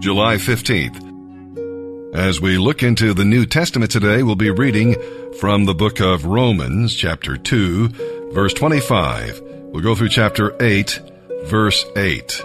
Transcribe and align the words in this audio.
July 0.00 0.36
15th. 0.36 2.14
As 2.14 2.40
we 2.40 2.56
look 2.56 2.82
into 2.82 3.12
the 3.12 3.26
New 3.26 3.44
Testament 3.44 3.90
today, 3.90 4.22
we'll 4.22 4.34
be 4.34 4.50
reading 4.50 4.96
from 5.38 5.66
the 5.66 5.74
book 5.74 6.00
of 6.00 6.24
Romans, 6.24 6.94
chapter 6.94 7.36
2, 7.36 8.32
verse 8.32 8.54
25. 8.54 9.42
We'll 9.42 9.82
go 9.82 9.94
through 9.94 10.08
chapter 10.08 10.56
8, 10.58 11.00
verse 11.44 11.84
8. 11.96 12.42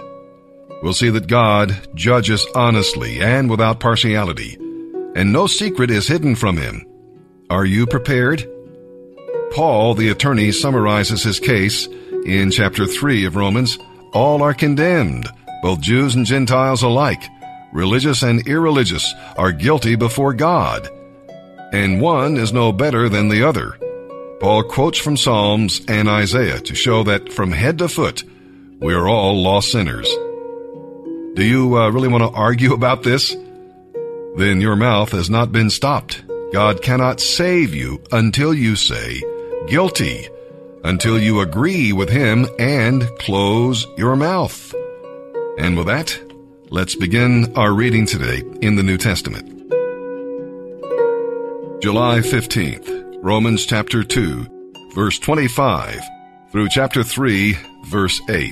We'll 0.82 0.92
see 0.92 1.08
that 1.08 1.28
God 1.28 1.88
judges 1.94 2.46
honestly 2.54 3.22
and 3.22 3.48
without 3.48 3.80
partiality, 3.80 4.58
and 5.14 5.32
no 5.32 5.46
secret 5.46 5.90
is 5.90 6.06
hidden 6.06 6.36
from 6.36 6.58
him. 6.58 6.84
Are 7.48 7.64
you 7.64 7.86
prepared? 7.86 8.46
Paul, 9.52 9.94
the 9.94 10.10
attorney, 10.10 10.52
summarizes 10.52 11.22
his 11.22 11.40
case 11.40 11.86
in 12.26 12.50
chapter 12.50 12.86
3 12.86 13.24
of 13.24 13.34
Romans. 13.34 13.78
All 14.12 14.42
are 14.42 14.52
condemned, 14.52 15.26
both 15.62 15.80
Jews 15.80 16.14
and 16.14 16.26
Gentiles 16.26 16.82
alike 16.82 17.22
religious 17.76 18.22
and 18.22 18.48
irreligious, 18.48 19.14
are 19.36 19.52
guilty 19.52 19.94
before 19.94 20.32
God, 20.32 20.88
and 21.72 22.00
one 22.00 22.36
is 22.36 22.52
no 22.52 22.72
better 22.72 23.08
than 23.08 23.28
the 23.28 23.46
other. 23.46 23.78
Paul 24.40 24.64
quotes 24.64 24.98
from 24.98 25.16
Psalms 25.16 25.82
and 25.86 26.08
Isaiah 26.08 26.58
to 26.60 26.74
show 26.74 27.04
that 27.04 27.32
from 27.32 27.52
head 27.52 27.78
to 27.78 27.88
foot, 27.88 28.24
we 28.80 28.94
are 28.94 29.06
all 29.06 29.42
lost 29.42 29.72
sinners. 29.72 30.08
Do 31.34 31.44
you 31.44 31.76
uh, 31.76 31.90
really 31.90 32.08
want 32.08 32.24
to 32.24 32.38
argue 32.46 32.72
about 32.72 33.02
this? 33.02 33.36
Then 34.36 34.60
your 34.60 34.76
mouth 34.76 35.12
has 35.12 35.30
not 35.30 35.52
been 35.52 35.70
stopped. 35.70 36.22
God 36.52 36.82
cannot 36.82 37.20
save 37.20 37.74
you 37.74 38.02
until 38.12 38.54
you 38.54 38.76
say, 38.76 39.22
guilty, 39.66 40.28
until 40.84 41.18
you 41.18 41.40
agree 41.40 41.92
with 41.92 42.08
Him 42.08 42.46
and 42.58 43.02
close 43.18 43.86
your 43.96 44.16
mouth. 44.16 44.74
And 45.58 45.76
with 45.76 45.86
that, 45.86 46.25
Let's 46.70 46.96
begin 46.96 47.54
our 47.54 47.72
reading 47.72 48.06
today 48.06 48.42
in 48.60 48.74
the 48.74 48.82
New 48.82 48.98
Testament. 48.98 49.46
July 51.80 52.18
15th, 52.18 53.20
Romans 53.22 53.64
chapter 53.64 54.02
2, 54.02 54.90
verse 54.92 55.16
25 55.20 56.00
through 56.50 56.68
chapter 56.68 57.04
3, 57.04 57.56
verse 57.84 58.20
8. 58.28 58.50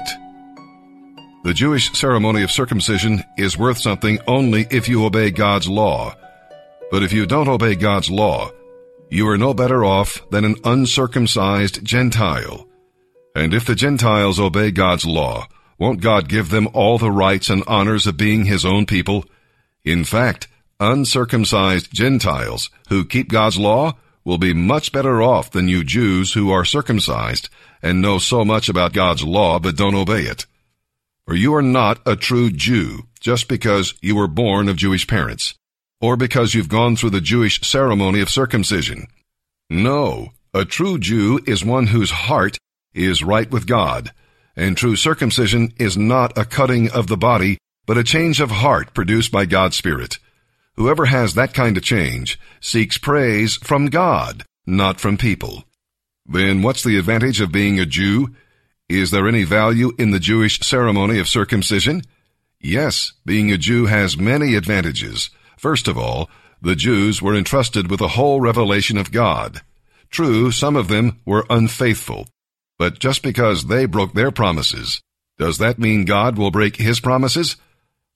The 1.43 1.55
Jewish 1.55 1.91
ceremony 1.98 2.45
of 2.45 2.53
circumcision 2.53 3.25
is 3.37 3.59
worth 3.59 3.79
something 3.79 4.21
only 4.28 4.69
if 4.71 4.89
you 4.89 5.05
obey 5.05 5.33
God's 5.33 5.69
law. 5.69 6.15
But 6.93 7.03
if 7.03 7.12
you 7.12 7.27
don't 7.27 7.49
obey 7.49 7.75
God's 7.75 8.12
law, 8.12 8.53
you 9.11 9.28
are 9.28 9.37
no 9.37 9.55
better 9.55 9.84
off 9.84 10.25
than 10.31 10.45
an 10.45 10.55
uncircumcised 10.62 11.84
Gentile. 11.84 12.69
And 13.34 13.53
if 13.53 13.65
the 13.65 13.75
Gentiles 13.75 14.39
obey 14.39 14.71
God's 14.71 15.05
law, 15.05 15.49
won't 15.78 16.00
God 16.00 16.28
give 16.28 16.50
them 16.50 16.69
all 16.72 16.98
the 16.98 17.11
rights 17.11 17.50
and 17.50 17.64
honors 17.67 18.06
of 18.06 18.17
being 18.17 18.44
His 18.44 18.64
own 18.64 18.86
people? 18.86 19.25
In 19.84 20.05
fact, 20.05 20.48
uncircumcised 20.81 21.92
Gentiles 21.92 22.70
who 22.89 23.05
keep 23.05 23.28
God's 23.28 23.58
law 23.58 23.97
will 24.25 24.39
be 24.39 24.55
much 24.55 24.92
better 24.92 25.22
off 25.22 25.50
than 25.50 25.69
you 25.69 25.84
Jews 25.84 26.33
who 26.33 26.50
are 26.50 26.64
circumcised 26.64 27.48
and 27.83 28.00
know 28.00 28.19
so 28.19 28.44
much 28.44 28.69
about 28.69 28.92
God's 28.92 29.22
law 29.22 29.58
but 29.58 29.77
don't 29.77 29.94
obey 29.94 30.22
it. 30.22 30.47
For 31.27 31.34
you 31.34 31.55
are 31.55 31.62
not 31.62 32.00
a 32.06 32.16
true 32.16 32.50
Jew 32.50 33.06
just 33.20 33.48
because 33.48 33.94
you 34.00 34.16
were 34.16 34.28
born 34.28 34.69
of 34.69 34.77
Jewish 34.77 35.06
parents, 35.06 35.55
or 36.00 36.16
because 36.16 36.55
you've 36.55 36.69
gone 36.69 36.97
through 36.97 37.11
the 37.11 37.20
Jewish 37.20 37.61
ceremony 37.62 38.20
of 38.20 38.28
circumcision. 38.28 39.06
No, 39.70 40.33
a 40.53 40.64
true 40.64 40.98
Jew 40.98 41.41
is 41.47 41.64
one 41.64 41.86
whose 41.86 42.11
heart 42.11 42.59
is 42.92 43.25
right 43.25 43.50
with 43.50 43.66
God 43.66 44.12
and 44.56 44.77
true 44.77 44.97
circumcision 44.97 45.72
is 45.78 45.97
not 45.97 46.36
a 46.38 46.44
cutting 46.44 46.91
of 46.91 47.06
the 47.06 47.16
body, 47.16 47.58
but 47.86 47.98
a 47.98 48.05
change 48.05 48.41
of 48.41 48.50
heart 48.50 48.94
produced 48.94 49.30
by 49.33 49.44
God's 49.44 49.77
Spirit. 49.77 50.19
Whoever 50.77 51.06
has 51.06 51.34
that 51.34 51.55
kind 51.55 51.77
of 51.77 51.83
change 51.83 52.38
seeks 52.60 52.98
praise 52.98 53.56
from 53.56 53.86
God, 53.86 54.44
not 54.66 55.00
from 55.00 55.16
people. 55.16 55.64
Then 56.26 56.62
what's 56.62 56.82
the 56.82 56.98
advantage 56.98 57.41
of 57.41 57.53
being 57.53 57.78
a 57.78 57.87
Jew? 57.87 58.34
Is 58.88 59.10
there 59.10 59.28
any 59.28 59.44
value 59.44 59.93
in 59.98 60.10
the 60.10 60.19
Jewish 60.19 60.60
ceremony 60.60 61.19
of 61.19 61.28
circumcision? 61.28 62.03
Yes, 62.60 63.12
being 63.26 63.53
a 63.53 63.59
Jew 63.59 63.87
has 63.87 64.16
many 64.16 64.54
advantages. 64.54 65.31
First 65.59 65.87
of 65.87 65.98
all, 65.98 66.31
the 66.60 66.75
Jews 66.75 67.20
were 67.20 67.34
entrusted 67.34 67.91
with 67.91 68.00
the 68.00 68.09
whole 68.09 68.41
revelation 68.41 68.97
of 68.97 69.12
God. 69.12 69.60
True, 70.10 70.50
some 70.50 70.76
of 70.76 70.88
them 70.88 71.20
were 71.26 71.47
unfaithful, 71.50 72.26
but 72.79 72.99
just 72.99 73.23
because 73.23 73.67
they 73.67 73.87
broke 73.87 74.12
their 74.12 74.31
promises, 74.31 75.01
does 75.39 75.59
that 75.59 75.79
mean 75.79 76.05
God 76.05 76.39
will 76.39 76.51
break 76.51 76.77
his 76.77 77.01
promises? 77.01 77.57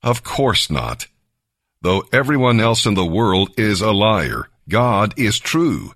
Of 0.02 0.22
course 0.22 0.70
not. 0.70 1.06
Though 1.82 2.04
everyone 2.12 2.60
else 2.60 2.86
in 2.86 2.94
the 2.94 3.06
world 3.06 3.50
is 3.56 3.80
a 3.80 3.92
liar, 3.92 4.48
God 4.68 5.14
is 5.16 5.38
true. 5.38 5.92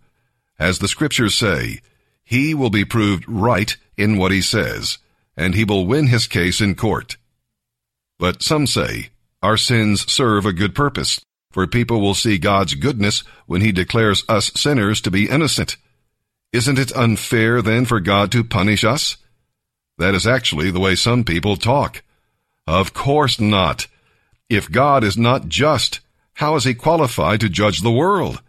As 0.58 0.78
the 0.78 0.88
scriptures 0.88 1.34
say, 1.34 1.80
he 2.22 2.54
will 2.54 2.70
be 2.70 2.84
proved 2.84 3.24
right 3.28 3.76
in 3.96 4.16
what 4.16 4.32
he 4.32 4.40
says, 4.40 4.98
and 5.36 5.54
he 5.54 5.64
will 5.64 5.86
win 5.86 6.06
his 6.06 6.26
case 6.26 6.60
in 6.60 6.74
court. 6.74 7.16
But 8.18 8.42
some 8.42 8.66
say, 8.66 9.10
our 9.42 9.56
sins 9.56 10.10
serve 10.10 10.46
a 10.46 10.52
good 10.52 10.74
purpose, 10.74 11.20
for 11.50 11.66
people 11.66 12.00
will 12.00 12.14
see 12.14 12.38
God's 12.38 12.74
goodness 12.74 13.24
when 13.46 13.60
he 13.60 13.72
declares 13.72 14.24
us 14.28 14.52
sinners 14.54 15.00
to 15.00 15.10
be 15.10 15.28
innocent. 15.28 15.76
Isn't 16.52 16.78
it 16.78 16.94
unfair 16.94 17.62
then 17.62 17.86
for 17.86 17.98
God 17.98 18.30
to 18.32 18.44
punish 18.44 18.84
us? 18.84 19.16
That 19.96 20.14
is 20.14 20.26
actually 20.26 20.70
the 20.70 20.80
way 20.80 20.94
some 20.94 21.24
people 21.24 21.56
talk. 21.56 22.02
Of 22.66 22.92
course 22.92 23.40
not. 23.40 23.86
If 24.50 24.70
God 24.70 25.02
is 25.02 25.16
not 25.16 25.48
just, 25.48 26.00
how 26.34 26.56
is 26.56 26.64
he 26.64 26.74
qualified 26.74 27.40
to 27.40 27.48
judge 27.48 27.80
the 27.80 27.90
world? 27.90 28.42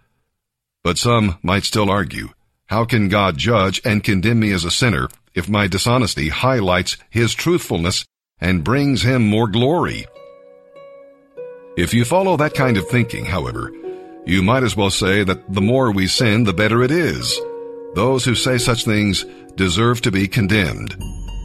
But 0.84 0.98
some 0.98 1.38
might 1.42 1.64
still 1.64 1.90
argue, 1.90 2.30
how 2.66 2.84
can 2.84 3.08
God 3.08 3.38
judge 3.38 3.82
and 3.86 4.04
condemn 4.04 4.42
me 4.42 4.52
as 4.52 4.66
a 4.66 4.72
sinner 4.72 5.08
if 5.34 5.48
my 5.48 5.68
dishonesty 5.68 6.28
highlights 6.28 6.98
his 7.10 7.34
truthfulness 7.34 8.06
and 8.42 8.66
brings 8.66 9.04
him 9.04 9.26
more 9.26 9.48
glory? 9.48 10.06
If 11.78 11.94
you 11.94 12.04
follow 12.04 12.36
that 12.36 12.54
kind 12.54 12.76
of 12.76 12.88
thinking, 12.90 13.26
however, 13.26 13.72
you 14.26 14.44
might 14.44 14.64
as 14.64 14.76
well 14.76 14.92
say 14.92 15.24
that 15.24 15.54
the 15.54 15.62
more 15.62 15.92
we 15.92 16.08
sin, 16.08 16.44
the 16.44 16.54
better 16.54 16.84
it 16.84 16.92
is. 16.92 17.40
Those 17.96 18.26
who 18.26 18.34
say 18.34 18.58
such 18.58 18.86
things 18.86 19.26
deserve 19.56 20.02
to 20.02 20.12
be 20.12 20.28
condemned. 20.28 20.96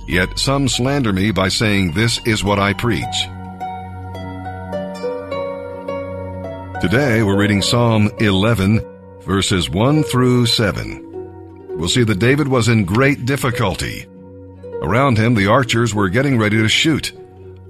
Yet 0.08 0.38
some 0.38 0.68
slander 0.68 1.12
me 1.12 1.30
by 1.30 1.48
saying 1.48 1.92
this 1.92 2.18
is 2.26 2.42
what 2.42 2.58
I 2.58 2.72
preach. 2.72 3.04
Today 6.80 7.22
we're 7.22 7.38
reading 7.38 7.60
Psalm 7.60 8.10
11 8.18 8.80
verses 9.20 9.68
1 9.68 10.04
through 10.04 10.46
7. 10.46 11.76
We'll 11.76 11.88
see 11.88 12.04
that 12.04 12.18
David 12.18 12.48
was 12.48 12.68
in 12.68 12.84
great 12.84 13.26
difficulty. 13.26 14.06
Around 14.80 15.18
him 15.18 15.34
the 15.34 15.48
archers 15.48 15.94
were 15.94 16.08
getting 16.08 16.38
ready 16.38 16.56
to 16.56 16.68
shoot. 16.68 17.12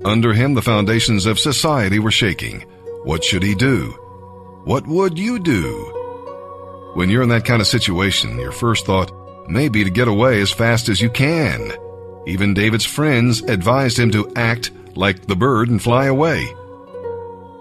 Under 0.04 0.32
him 0.32 0.54
the 0.54 0.62
foundations 0.62 1.26
of 1.26 1.40
society 1.40 1.98
were 1.98 2.12
shaking. 2.12 2.60
What 3.02 3.24
should 3.24 3.42
he 3.42 3.56
do? 3.56 3.90
What 4.64 4.86
would 4.86 5.18
you 5.18 5.40
do? 5.40 5.97
When 6.98 7.10
you're 7.10 7.22
in 7.22 7.28
that 7.28 7.44
kind 7.44 7.60
of 7.60 7.68
situation, 7.68 8.40
your 8.40 8.50
first 8.50 8.84
thought 8.84 9.12
may 9.48 9.68
be 9.68 9.84
to 9.84 9.88
get 9.88 10.08
away 10.08 10.40
as 10.40 10.50
fast 10.50 10.88
as 10.88 11.00
you 11.00 11.08
can. 11.08 11.70
Even 12.26 12.54
David's 12.54 12.84
friends 12.84 13.40
advised 13.42 13.96
him 13.96 14.10
to 14.10 14.32
act 14.34 14.72
like 14.96 15.24
the 15.24 15.36
bird 15.36 15.68
and 15.68 15.80
fly 15.80 16.06
away. 16.06 16.52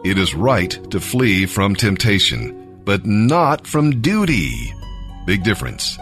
It 0.04 0.18
is 0.18 0.34
right 0.34 0.72
to 0.90 1.00
flee 1.00 1.46
from 1.46 1.76
temptation, 1.76 2.82
but 2.84 3.06
not 3.06 3.68
from 3.68 4.02
duty. 4.02 4.74
Big 5.28 5.44
difference. 5.44 6.00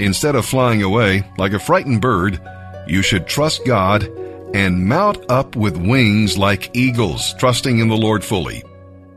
Instead 0.00 0.34
of 0.34 0.44
flying 0.44 0.82
away 0.82 1.22
like 1.38 1.52
a 1.52 1.60
frightened 1.60 2.00
bird, 2.00 2.42
you 2.88 3.00
should 3.00 3.28
trust 3.28 3.64
God 3.64 4.10
and 4.54 4.88
mount 4.88 5.24
up 5.30 5.54
with 5.54 5.76
wings 5.76 6.36
like 6.36 6.74
eagles, 6.74 7.32
trusting 7.34 7.78
in 7.78 7.86
the 7.86 7.96
Lord 7.96 8.24
fully. 8.24 8.64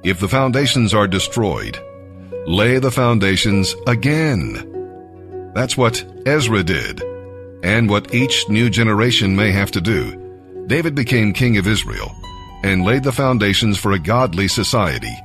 If 0.04 0.20
the 0.20 0.30
foundations 0.30 0.94
are 0.94 1.08
destroyed, 1.08 1.80
lay 2.48 2.80
the 2.80 2.92
foundations 2.92 3.76
again. 3.88 5.52
That's 5.54 5.78
what 5.78 6.04
Ezra 6.26 6.64
did, 6.64 7.02
and 7.64 7.90
what 7.90 8.14
each 8.14 8.48
new 8.50 8.70
generation 8.70 9.36
may 9.36 9.52
have 9.52 9.72
to 9.72 9.82
do. 9.82 10.66
David 10.68 10.96
became 10.96 11.34
king 11.34 11.58
of 11.58 11.68
Israel 11.68 12.16
and 12.64 12.84
laid 12.84 13.04
the 13.04 13.12
foundations 13.12 13.78
for 13.78 13.94
a 13.94 14.00
godly 14.00 14.48
society. 14.48 15.16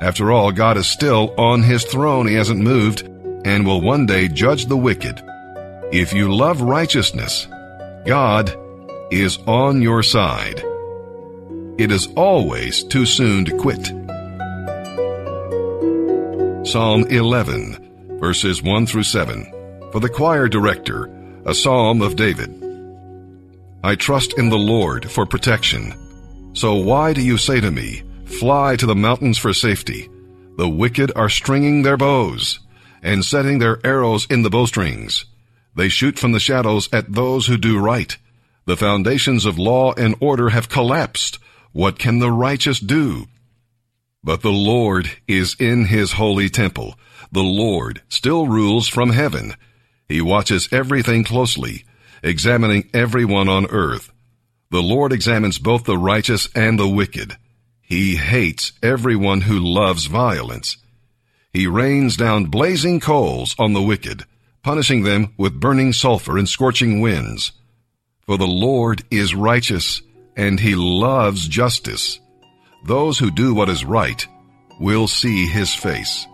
After 0.00 0.32
all, 0.32 0.50
God 0.50 0.76
is 0.76 0.86
still 0.86 1.34
on 1.38 1.62
his 1.62 1.84
throne. 1.84 2.26
He 2.26 2.34
hasn't 2.34 2.60
moved 2.60 3.02
and 3.44 3.66
will 3.66 3.80
one 3.80 4.06
day 4.06 4.28
judge 4.28 4.66
the 4.66 4.76
wicked. 4.76 5.22
If 5.92 6.12
you 6.12 6.34
love 6.34 6.60
righteousness, 6.60 7.46
God 8.06 8.54
is 9.10 9.38
on 9.46 9.82
your 9.82 10.02
side. 10.02 10.64
It 11.78 11.90
is 11.90 12.08
always 12.16 12.82
too 12.84 13.06
soon 13.06 13.44
to 13.44 13.56
quit. 13.56 13.92
Psalm 16.70 17.02
11, 17.10 18.20
verses 18.20 18.62
1 18.62 18.86
through 18.86 19.02
7. 19.02 19.90
For 19.90 19.98
the 19.98 20.08
choir 20.08 20.46
director, 20.46 21.10
a 21.44 21.52
psalm 21.52 22.00
of 22.00 22.14
David. 22.14 22.48
I 23.82 23.96
trust 23.96 24.38
in 24.38 24.50
the 24.50 24.56
Lord 24.56 25.10
for 25.10 25.26
protection. 25.26 25.92
So 26.52 26.76
why 26.76 27.12
do 27.12 27.22
you 27.22 27.38
say 27.38 27.60
to 27.60 27.72
me, 27.72 28.04
Fly 28.24 28.76
to 28.76 28.86
the 28.86 28.94
mountains 28.94 29.36
for 29.36 29.52
safety? 29.52 30.08
The 30.58 30.68
wicked 30.68 31.10
are 31.16 31.28
stringing 31.28 31.82
their 31.82 31.96
bows 31.96 32.60
and 33.02 33.24
setting 33.24 33.58
their 33.58 33.84
arrows 33.84 34.28
in 34.30 34.42
the 34.44 34.50
bowstrings. 34.50 35.24
They 35.74 35.88
shoot 35.88 36.20
from 36.20 36.30
the 36.30 36.38
shadows 36.38 36.88
at 36.92 37.12
those 37.12 37.48
who 37.48 37.56
do 37.56 37.80
right. 37.80 38.16
The 38.66 38.76
foundations 38.76 39.44
of 39.44 39.58
law 39.58 39.92
and 39.94 40.14
order 40.20 40.50
have 40.50 40.68
collapsed. 40.68 41.40
What 41.72 41.98
can 41.98 42.20
the 42.20 42.30
righteous 42.30 42.78
do? 42.78 43.26
But 44.22 44.42
the 44.42 44.52
Lord 44.52 45.10
is 45.26 45.56
in 45.58 45.86
his 45.86 46.12
holy 46.12 46.48
temple. 46.50 46.94
The 47.32 47.42
Lord 47.42 48.02
still 48.08 48.46
rules 48.46 48.86
from 48.88 49.10
heaven. 49.10 49.54
He 50.08 50.20
watches 50.20 50.68
everything 50.72 51.24
closely, 51.24 51.84
examining 52.22 52.90
everyone 52.92 53.48
on 53.48 53.66
earth. 53.70 54.12
The 54.70 54.82
Lord 54.82 55.12
examines 55.12 55.58
both 55.58 55.84
the 55.84 55.96
righteous 55.98 56.48
and 56.54 56.78
the 56.78 56.88
wicked. 56.88 57.36
He 57.80 58.16
hates 58.16 58.72
everyone 58.82 59.40
who 59.42 59.58
loves 59.58 60.06
violence. 60.06 60.76
He 61.52 61.66
rains 61.66 62.16
down 62.16 62.44
blazing 62.44 63.00
coals 63.00 63.56
on 63.58 63.72
the 63.72 63.82
wicked, 63.82 64.24
punishing 64.62 65.02
them 65.02 65.32
with 65.36 65.58
burning 65.58 65.92
sulfur 65.92 66.38
and 66.38 66.48
scorching 66.48 67.00
winds. 67.00 67.52
For 68.26 68.38
the 68.38 68.46
Lord 68.46 69.02
is 69.10 69.34
righteous, 69.34 70.02
and 70.36 70.60
he 70.60 70.76
loves 70.76 71.48
justice. 71.48 72.20
Those 72.84 73.18
who 73.18 73.30
do 73.30 73.54
what 73.54 73.68
is 73.68 73.84
right 73.84 74.26
will 74.78 75.06
see 75.06 75.46
his 75.46 75.74
face. 75.74 76.26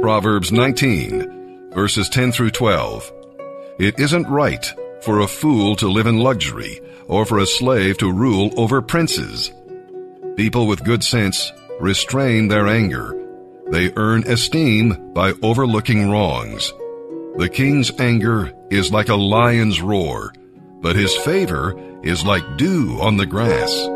Proverbs 0.00 0.50
19, 0.50 1.72
verses 1.72 2.08
10 2.08 2.32
through 2.32 2.50
12. 2.50 3.12
It 3.78 3.98
isn't 3.98 4.28
right 4.28 4.64
for 5.02 5.20
a 5.20 5.26
fool 5.26 5.76
to 5.76 5.88
live 5.88 6.06
in 6.06 6.18
luxury 6.18 6.80
or 7.06 7.26
for 7.26 7.38
a 7.38 7.46
slave 7.46 7.98
to 7.98 8.10
rule 8.10 8.52
over 8.56 8.80
princes. 8.80 9.52
People 10.36 10.66
with 10.66 10.84
good 10.84 11.04
sense 11.04 11.52
restrain 11.80 12.48
their 12.48 12.66
anger. 12.66 13.12
They 13.70 13.92
earn 13.96 14.22
esteem 14.26 15.12
by 15.12 15.34
overlooking 15.42 16.10
wrongs. 16.10 16.72
The 17.36 17.50
king's 17.52 17.90
anger 18.00 18.52
is 18.70 18.92
like 18.92 19.08
a 19.08 19.16
lion's 19.16 19.82
roar, 19.82 20.32
but 20.86 20.94
his 20.94 21.16
favor 21.16 21.74
is 22.04 22.24
like 22.24 22.56
dew 22.56 22.96
on 23.02 23.16
the 23.16 23.26
grass. 23.26 23.95